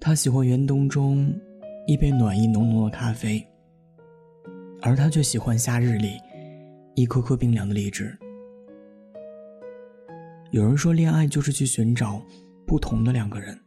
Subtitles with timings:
[0.00, 1.30] 他喜欢严冬中
[1.86, 3.46] 一杯暖意浓浓的咖啡，
[4.80, 6.18] 而他却喜欢夏日里
[6.94, 8.16] 一颗颗冰凉的荔枝。
[10.50, 12.22] 有人说，恋爱就是去寻找
[12.66, 13.58] 不同的两个人，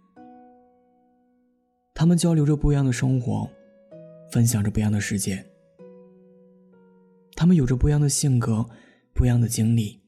[1.93, 3.47] 他们交流着不一样的生活，
[4.31, 5.45] 分享着不一样的世界，
[7.35, 8.65] 他们有着不一样的性格，
[9.13, 10.00] 不一样的经历，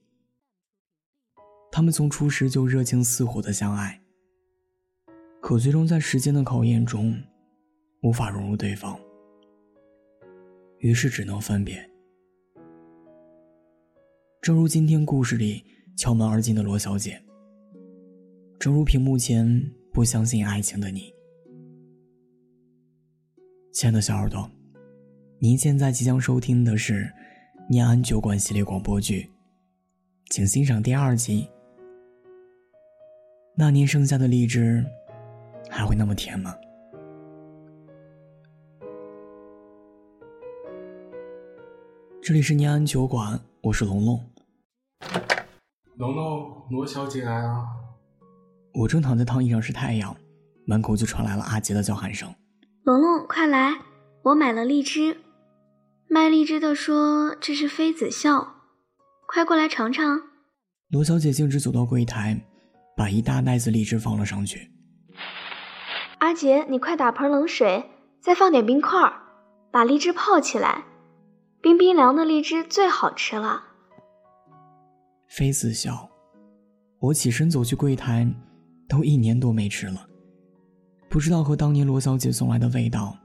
[1.75, 3.99] 他们从初识就热情似火的相爱。
[5.41, 7.19] 可最终在时间的考验中，
[8.03, 8.95] 无法融入对方，
[10.77, 11.83] 于是只能分别。
[14.39, 15.65] 正如今天故事里
[15.97, 17.19] 敲门而进的罗小姐，
[18.59, 21.11] 正如屏幕前不相信爱情的你。
[23.71, 24.47] 亲爱的小耳朵，
[25.39, 27.05] 您现在即将收听的是
[27.67, 29.27] 《念安酒馆》系列广播剧，
[30.29, 31.49] 请欣赏第二集。
[33.55, 34.85] 那年剩下的荔枝。
[35.69, 36.55] 还会那么甜吗？
[42.21, 44.23] 这里是念安酒馆，我是龙龙。
[45.95, 47.65] 龙龙，罗小姐来了。
[48.73, 50.15] 我正躺在躺椅上晒太阳，
[50.65, 52.33] 门口就传来了阿杰的叫喊声
[52.83, 53.73] ：“龙龙，快来！
[54.23, 55.17] 我买了荔枝。
[56.07, 58.55] 卖荔枝的说这是妃子笑，
[59.27, 60.21] 快过来尝尝。”
[60.89, 62.39] 罗小姐径直走到柜台，
[62.95, 64.71] 把一大袋子荔枝放了上去。
[66.19, 67.89] 阿杰，你快打盆冷水，
[68.21, 69.13] 再放点冰块，
[69.71, 70.85] 把荔枝泡起来。
[71.61, 73.63] 冰冰凉的荔枝最好吃了。
[75.27, 76.09] 妃子笑，
[76.99, 78.27] 我起身走去柜台，
[78.87, 80.07] 都一年多没吃了，
[81.09, 83.17] 不知道和当年罗小姐送来的味道，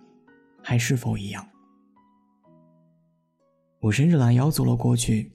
[0.63, 1.47] 还是否一样。
[3.81, 5.33] 我伸着懒腰走了过去，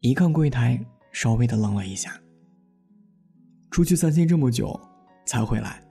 [0.00, 2.10] 一看柜台，稍微的愣了一下。
[3.72, 4.78] 出去散心这么久，
[5.24, 5.82] 才回来。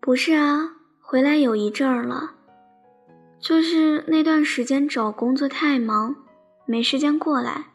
[0.00, 0.60] 不是啊，
[1.02, 2.34] 回来有一阵儿了，
[3.40, 6.14] 就是那段时间找工作太忙，
[6.64, 7.72] 没时间过来。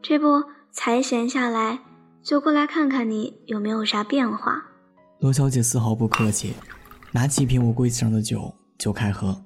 [0.00, 1.80] 这不才闲下来，
[2.22, 4.64] 就过来看看你有没有啥变化。
[5.18, 6.54] 罗小姐丝毫不客气，
[7.10, 9.44] 拿起一瓶我柜子上的酒就开喝。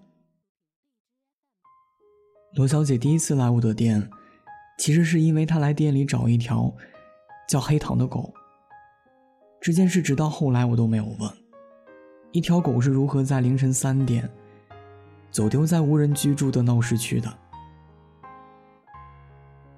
[2.55, 4.11] 罗小姐第一次来我的店，
[4.79, 6.75] 其实是因为她来店里找一条
[7.49, 8.35] 叫黑糖的狗。
[9.67, 11.29] 这件事直到后来我都没有问。
[12.31, 14.31] 一条狗是如何在凌晨三点
[15.29, 17.37] 走丢在无人居住的闹市区的？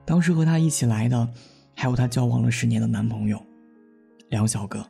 [0.04, 1.26] 当时和他一起来的，
[1.74, 3.42] 还有他交往了十年的男朋友
[4.28, 4.86] 梁小哥。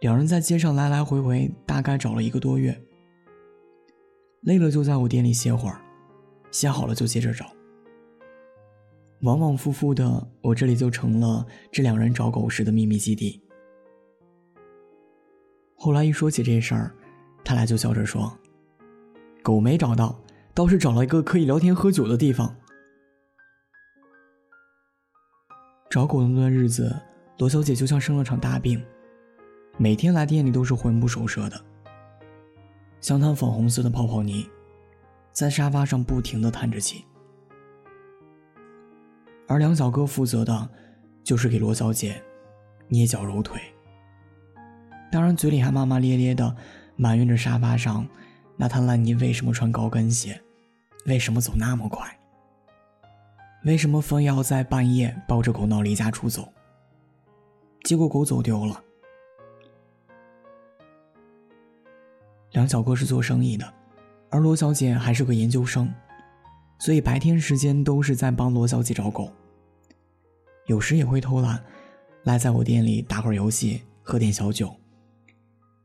[0.00, 2.76] 两人在街上来来回回，大概找了一个多月。
[4.40, 5.80] 累了就在我店里歇会儿，
[6.50, 7.46] 歇好了就接着找。
[9.24, 13.40] 往往复复的，我这里就成了这两人找狗时的秘密基地。
[15.76, 16.94] 后来一说起这事儿，
[17.42, 18.30] 他俩就笑着说
[19.42, 22.54] ：“狗没找到，倒是找了一个可以聊天喝酒的地方。”
[25.88, 26.94] 找狗的那段日子，
[27.38, 28.84] 罗小姐就像生了场大病，
[29.78, 31.58] 每天来店里都是魂不守舍的，
[33.00, 34.46] 像滩粉红色的泡泡泥，
[35.32, 37.06] 在沙发上不停的叹着气。
[39.46, 40.68] 而梁小哥负责的，
[41.22, 42.22] 就是给罗小姐
[42.88, 43.60] 捏脚揉腿。
[45.12, 46.56] 当然，嘴里还骂骂咧咧的
[46.96, 48.06] 埋怨着沙发上
[48.56, 50.40] 那滩烂泥为什么穿高跟鞋，
[51.06, 52.18] 为什么走那么快，
[53.64, 56.48] 为什么非要在半夜抱着狗闹离家出走。
[57.84, 58.82] 结果狗走丢了。
[62.52, 63.72] 梁小哥是做生意的，
[64.30, 65.92] 而罗小姐还是个研究生，
[66.78, 69.30] 所以白天时间都是在帮罗小姐找狗。
[70.66, 71.62] 有时也会偷懒，
[72.24, 74.74] 赖在我店里打会儿游戏，喝点小酒。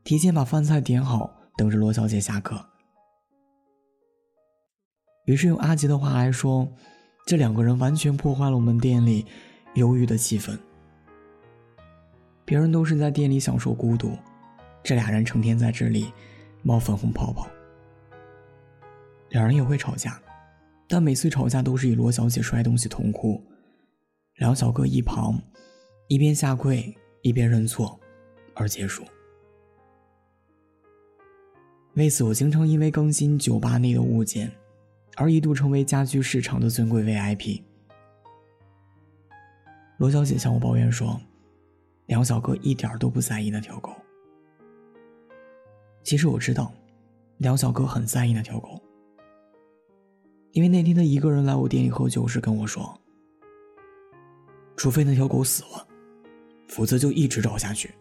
[0.04, 2.64] 提前把饭菜点好，等着罗小姐下课。
[5.26, 6.66] 于是用阿杰的话来说，
[7.26, 9.26] 这两个人完全破坏了我们店里
[9.74, 10.58] 忧郁的气氛。
[12.44, 14.16] 别人都是在店里享受孤独，
[14.82, 16.12] 这俩人成天在这里
[16.62, 17.46] 冒粉红泡泡。
[19.28, 20.20] 两人也会吵架，
[20.92, 23.40] 但每次吵架都是以罗小姐摔东西痛哭，
[24.38, 25.40] 梁小哥一旁
[26.08, 26.92] 一边下跪
[27.22, 27.96] 一边认错
[28.56, 29.04] 而结束。
[31.94, 34.50] 为此，我经常因为更新酒吧内的物件，
[35.14, 37.62] 而一度成为家居市场的尊贵 VIP。
[39.98, 41.20] 罗小姐向我抱怨说
[42.06, 43.92] ：“梁小哥一点都不在意那条狗。”
[46.02, 46.72] 其实我知道，
[47.36, 48.82] 梁小哥很在意那条狗，
[50.52, 53.00] 因为那天他一个人来我店里喝酒时跟我说
[54.76, 55.86] ：“除非那条狗死了，
[56.66, 57.94] 否则就一直找下去。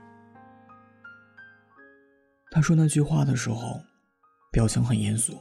[2.52, 3.80] 他说那句话的时候，
[4.52, 5.38] 表情很严肃，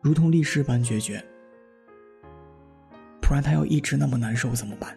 [0.00, 1.24] 如同立誓般决绝。
[3.20, 4.96] 不然他要一直那么难受怎么办？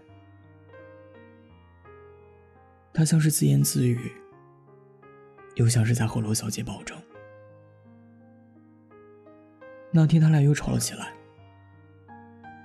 [2.94, 4.12] 他像是自言自语，
[5.56, 6.96] 又像是在和罗小姐保证。
[9.96, 11.14] 那天他俩又吵了起来，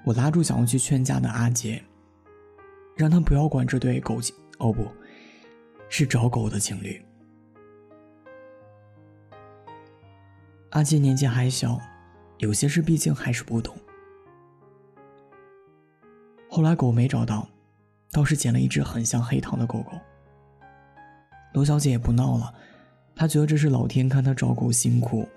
[0.03, 1.85] 我拉住想要去劝架的阿杰，
[2.97, 4.89] 让他不要管这对狗情哦不，
[5.91, 7.05] 是找狗的情侣。
[10.71, 11.79] 阿杰年纪还小，
[12.39, 13.77] 有些事毕竟还是不懂。
[16.49, 17.47] 后来狗没找到，
[18.11, 19.93] 倒是捡了一只很像黑糖的狗狗。
[21.53, 22.55] 罗小姐也不闹了，
[23.15, 25.29] 她觉得这是老天看她找狗辛苦，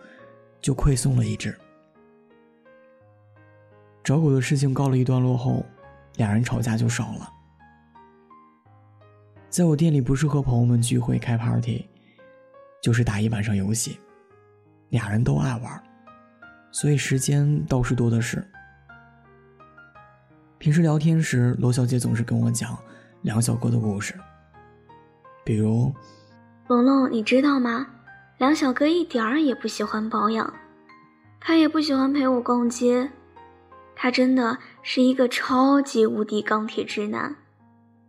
[0.62, 1.54] 就馈送了一只。
[4.04, 5.66] 找狗的事情告了一段落后，
[6.16, 7.32] 俩人吵架就少了。
[9.50, 11.86] 在我店里，不是和朋友们聚会开 party，
[12.82, 14.00] 就是打一晚上游戏，
[14.90, 15.84] 俩人都爱玩，
[16.72, 18.46] 所以时间倒是多的是。
[20.58, 22.78] 平时聊天时，罗小姐总是跟我讲
[23.24, 24.14] 梁小哥的故事，
[25.44, 25.94] 比如，
[26.68, 27.86] 龙龙，你知道吗？
[28.38, 30.52] 梁小哥一点儿也不喜欢保养，
[31.40, 33.12] 他也不喜欢陪我逛街。
[34.02, 37.36] 他真的是一个超级无敌钢铁直男，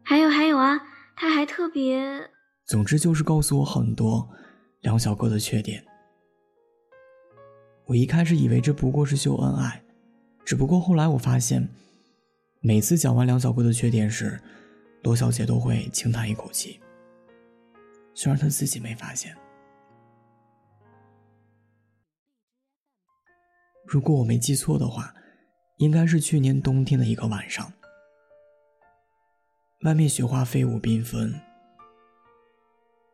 [0.02, 0.80] 还有还有啊，
[1.14, 2.30] 他还特别……
[2.64, 4.26] 总之就是告诉我很多
[4.80, 5.84] 梁小哥的缺点。
[7.84, 9.84] 我一开始以为这不过是秀恩爱，
[10.46, 11.68] 只不过后来我发现，
[12.62, 14.40] 每次讲完梁小哥的缺点时，
[15.02, 16.80] 罗小姐都会轻叹一口气，
[18.14, 19.36] 虽然她自己没发现。
[23.84, 25.12] 如果我没记错的话。
[25.82, 27.72] 应该是去年冬天的一个晚上，
[29.80, 31.34] 外面雪花飞舞缤纷，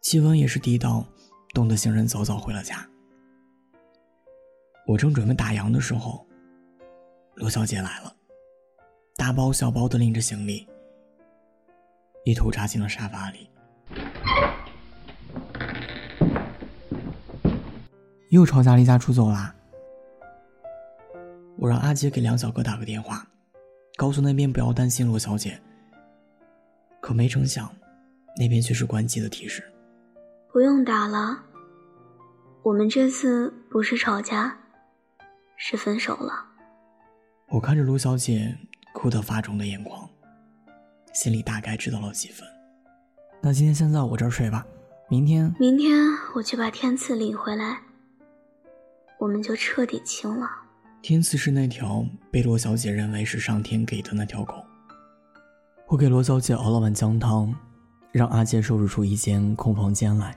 [0.03, 1.06] 气温也是低到
[1.55, 2.87] 冻得行人早早回了家。
[4.87, 6.26] 我正准备打烊的时候，
[7.37, 8.15] 罗小姐来了，
[9.17, 10.69] 大包小包的拎着行李，
[12.26, 13.49] 一头扎进了沙发里，
[18.29, 19.55] 又吵架离家出走啦。
[21.58, 23.26] 我让阿杰给梁小哥打个电话，
[23.96, 25.60] 告诉那边不要担心罗小姐。
[27.00, 27.69] 可没成想，
[28.37, 29.62] 那边却是关机的提示。
[30.52, 31.43] 不用打了，
[32.62, 34.56] 我们这次不是吵架，
[35.56, 36.46] 是分手了。
[37.49, 38.56] 我看着卢小姐
[38.93, 40.08] 哭得发肿的眼眶，
[41.12, 42.46] 心里大概知道了几分。
[43.40, 44.64] 那今天先在我这儿睡吧，
[45.08, 45.96] 明天明天
[46.34, 47.81] 我去把天赐领回来，
[49.19, 50.49] 我们就彻底清了。
[51.08, 54.62] 天赐是那条被罗小姐认为是上天给的那条狗。
[55.87, 57.50] 我给罗小姐熬了碗姜汤，
[58.12, 60.37] 让阿杰收拾出一间空房间来，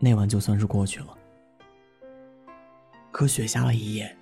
[0.00, 1.16] 那晚就算是过去了。
[3.12, 4.16] 可雪下了一夜，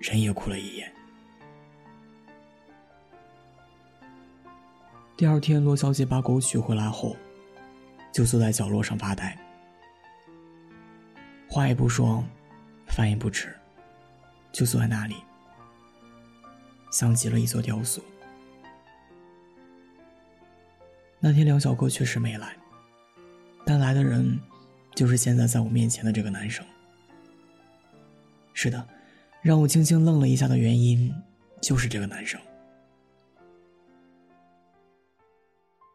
[0.00, 0.92] 人也哭了一夜。
[5.16, 7.14] 第二天，罗小姐把狗取回来后，
[8.10, 9.38] 就坐在角落上发呆，
[11.48, 12.24] 话也不说，
[12.88, 13.54] 饭也不吃。
[14.58, 15.14] 就坐在那里，
[16.90, 18.02] 像极了一座雕塑。
[21.20, 22.56] 那天梁小哥确实没来，
[23.64, 24.36] 但来的人
[24.96, 26.66] 就是现在在我面前的这个男生。
[28.52, 28.84] 是的，
[29.42, 31.14] 让我轻轻愣了一下的原因
[31.62, 32.40] 就是这个男生。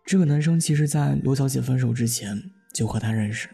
[0.05, 2.41] 这个男生其实，在罗小姐分手之前
[2.73, 3.49] 就和她认识。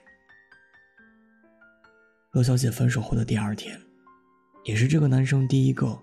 [2.30, 3.89] 罗小姐分手后的第二天。
[4.70, 6.00] 也是这个男生第一个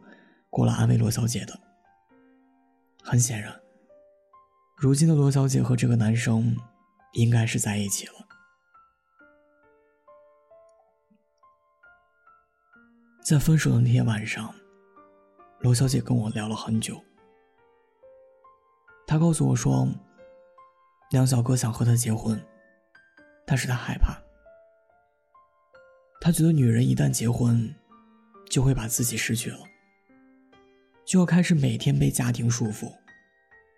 [0.50, 1.56] 过来安慰罗小姐的。
[3.00, 3.61] 很显然，
[4.76, 6.56] 如今的罗小姐和这个男生
[7.12, 8.14] 应该是在一起了。
[13.25, 14.52] 在分手的那天晚上，
[15.61, 17.00] 罗小姐跟我聊了很久。
[19.06, 19.87] 她告诉我说，
[21.12, 22.44] 梁小哥想和她结婚，
[23.46, 24.20] 但是她害怕。
[26.20, 27.73] 她觉得女人一旦结婚，
[28.48, 29.58] 就会把自己失去了，
[31.04, 32.92] 就要开始每天被家庭束缚，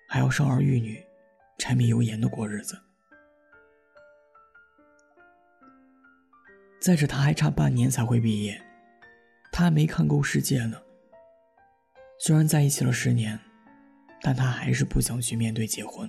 [0.08, 1.04] 还要生儿育女、
[1.58, 2.78] 柴米油盐的过日子。
[6.80, 8.62] 再者，他还差半年才会毕业，
[9.50, 10.80] 他还没看够世界呢。
[12.20, 13.38] 虽然在一起了十年，
[14.22, 16.08] 但他还是不想去面对结婚。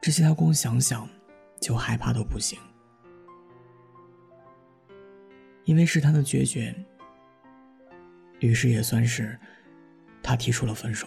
[0.00, 1.08] 这些他光想想
[1.60, 2.58] 就害怕到不行。
[5.64, 6.74] 因为是他的决绝，
[8.40, 9.38] 于是也算是
[10.22, 11.06] 他提出了分手。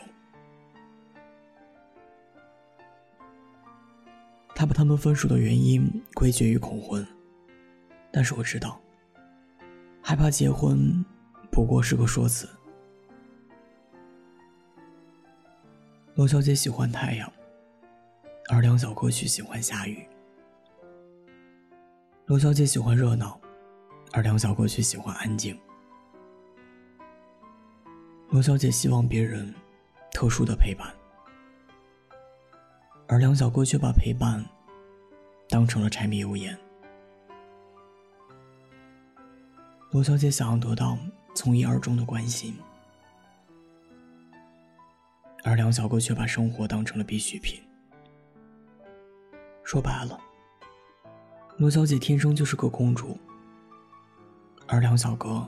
[4.53, 7.05] 他把他们分手的原因归结于恐婚，
[8.11, 8.79] 但是我知道，
[10.01, 11.03] 害怕结婚
[11.51, 12.47] 不过是个说辞。
[16.15, 17.29] 罗小姐喜欢太阳，
[18.47, 20.07] 而梁小哥却喜欢下雨。
[22.25, 23.37] 罗小姐喜欢热闹，
[24.15, 25.59] 而梁小哥却喜欢安静。
[28.29, 29.53] 罗小姐希望别人
[30.13, 30.87] 特殊的陪伴。
[33.09, 34.41] 而梁小哥却把陪伴
[35.49, 36.57] 当成了柴米油盐。
[39.91, 40.97] 罗小姐想要得到
[41.35, 42.57] 从一而终的关心，
[45.43, 47.61] 而梁小哥却把生活当成了必需品。
[49.65, 50.17] 说白了，
[51.57, 53.17] 罗小姐天生就是个公主，
[54.67, 55.47] 而梁小哥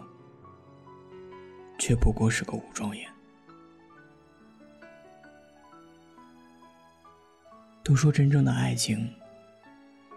[1.79, 3.09] 却不过是个武状元。
[7.83, 9.09] 都说真正的爱情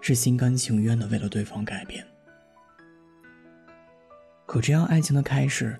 [0.00, 2.04] 是心甘情愿的为了对方改变，
[4.44, 5.78] 可这样爱情的开始，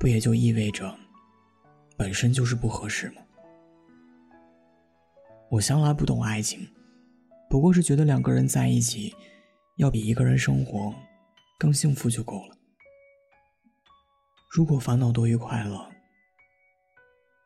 [0.00, 0.98] 不也就意味着
[1.98, 3.22] 本身就是不合适吗？
[5.50, 6.66] 我向来不懂爱情，
[7.50, 9.14] 不过是觉得两个人在一起，
[9.76, 10.94] 要比一个人生活
[11.62, 12.56] 更幸福就够了。
[14.50, 15.88] 如果烦恼多于快乐，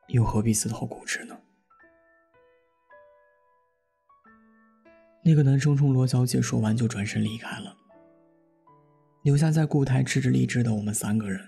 [0.09, 1.39] 又何必自讨苦吃呢？
[5.23, 7.77] 那个男生冲罗小姐说完就转身离开了，
[9.23, 11.47] 留下在固台吃着荔枝的我们三个人。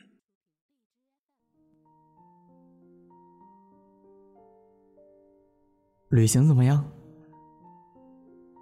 [6.11, 6.93] 旅行怎么样？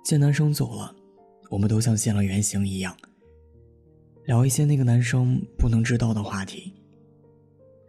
[0.05, 0.95] 见男生走了，
[1.51, 2.97] 我们都像现了原形一样，
[4.27, 6.73] 聊一些那个男生不能知道的话题。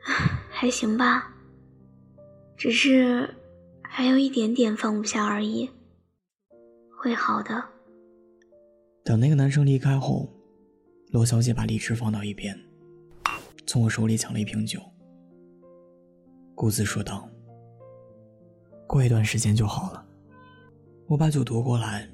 [0.50, 1.36] 还行吧，
[2.56, 3.30] 只是
[3.84, 5.70] 还有一点点放不下而已。
[7.00, 7.64] 会好的。
[9.04, 10.30] 等那个男生离开后，
[11.12, 12.58] 罗小姐把荔枝放到一边，
[13.66, 14.82] 从我手里抢了一瓶酒，
[16.56, 17.30] 顾自说道
[18.88, 20.06] ：“过一段时间就好了。”
[21.08, 22.10] 我把酒夺过来，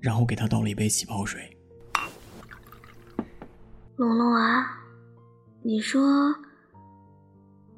[0.00, 1.55] 然后给他倒了一杯气泡水。
[3.96, 4.78] 龙龙啊，
[5.62, 6.02] 你说，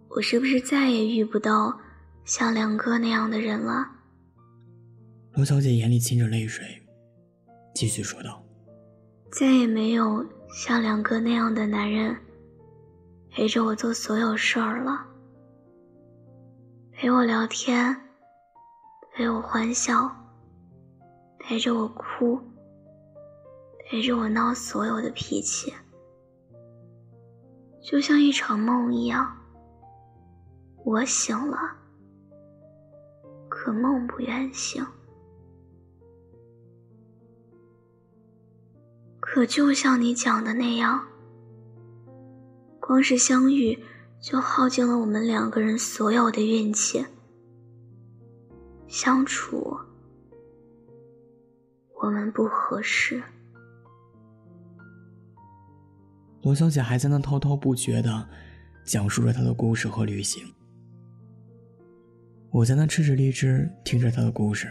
[0.09, 1.79] 我是不是再也遇不到
[2.25, 3.87] 像梁哥那样的人了？
[5.35, 6.67] 罗小姐眼里噙着泪水，
[7.73, 8.45] 继续说道
[9.31, 12.17] ：“再也没有像梁哥那样的男人
[13.31, 15.07] 陪着我做所有事儿了，
[16.91, 17.97] 陪我聊天，
[19.15, 20.11] 陪我欢笑，
[21.39, 22.41] 陪着我哭，
[23.87, 25.73] 陪着我闹所有的脾气，
[27.91, 29.35] 就像一场梦一样。
[30.85, 31.57] 我醒了，
[33.49, 34.87] 可梦不愿醒。”
[39.19, 41.03] 可就像你讲的那样，
[42.79, 43.83] 光是相遇
[44.21, 47.07] 就耗尽了我们两个人所有的运气。
[48.87, 49.75] 相处，
[52.03, 53.23] 我们不合适。
[56.43, 58.29] 罗小姐还在那滔滔不绝的
[58.85, 60.43] 讲述着她的故事和旅行，
[62.51, 64.69] 我在那吃着荔枝，听着她的故事。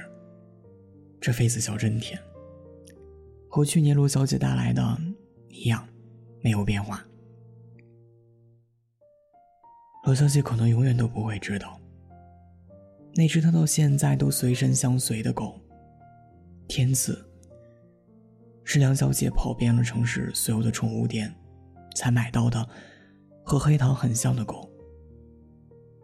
[1.19, 2.19] 这妃子笑真甜。
[3.49, 4.97] 和去年罗小姐带来的
[5.49, 5.87] 一样，
[6.41, 7.03] 没有变化。
[10.05, 11.79] 罗小姐可能永远都不会知道，
[13.15, 15.59] 那只她到现在都随身相随的狗，
[16.67, 17.17] 天赐，
[18.63, 21.33] 是梁小姐跑遍了城市所有的宠物店，
[21.97, 22.69] 才买到的，
[23.43, 24.69] 和黑糖很像的狗，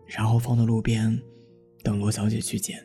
[0.08, 1.22] 然后放到路边，
[1.84, 2.84] 等罗小姐去捡。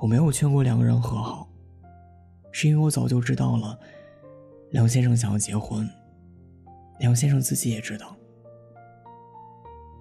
[0.00, 1.50] 我没有劝过两个人和好。
[2.52, 3.76] 是因为我早就知道了，
[4.70, 5.86] 梁先生想要结婚。
[7.00, 8.16] 梁先生自己也知道，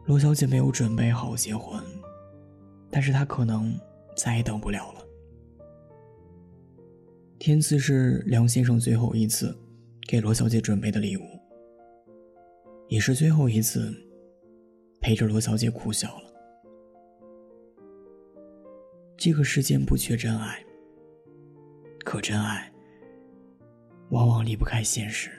[0.05, 1.83] 罗小姐没有准备好结婚，
[2.91, 3.75] 但是她可能
[4.15, 5.01] 再也等不了了。
[7.39, 9.57] 天赐是梁先生最后一次
[10.07, 11.23] 给罗小姐准备的礼物，
[12.87, 13.91] 也是最后一次
[15.01, 16.31] 陪着罗小姐哭笑了。
[19.17, 20.63] 这个世间不缺真爱。
[22.03, 22.71] 可真爱，
[24.11, 25.31] 往往离不开现实。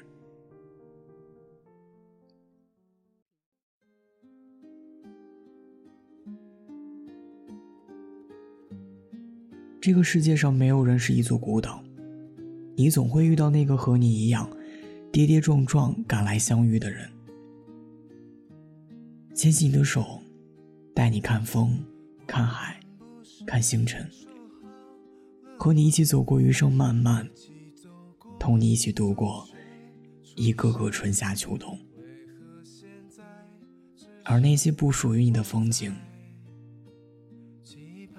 [9.81, 11.81] 这个世界上没有人是一座孤岛，
[12.75, 14.51] 你总会遇到那个和你一样
[15.17, 17.11] 跌跌撞撞赶来相遇的人。
[19.35, 20.21] 牵起你的手，
[20.95, 21.83] 带你看风，
[22.27, 22.79] 看海，
[23.47, 24.07] 看星辰，
[25.59, 27.27] 和你一起走过余生漫漫，
[28.39, 29.49] 同你一起度过
[30.37, 31.79] 一个个春夏秋冬。
[34.23, 35.97] 而那些不属于你的风景，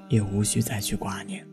[0.09, 1.47] 也无需再去挂念。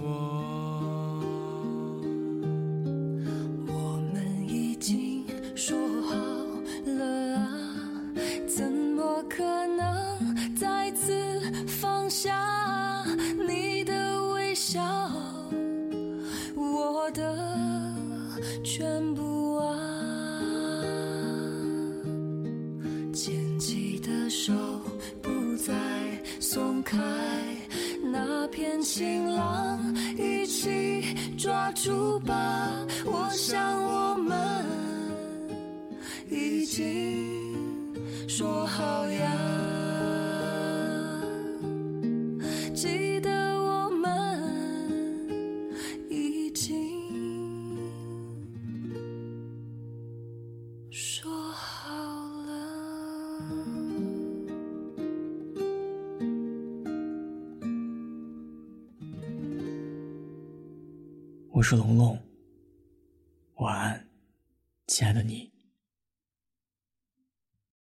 [0.00, 0.39] 全
[38.40, 39.36] 说好呀，
[42.74, 45.70] 记得我们
[46.08, 46.72] 已经。
[50.90, 51.92] 说好
[52.46, 52.54] 了。
[61.50, 62.18] 我是龙龙。
[63.56, 64.08] 晚安，
[64.86, 65.49] 亲爱的你。